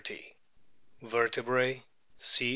[1.03, 1.83] Vertebrae:
[2.17, 2.49] C.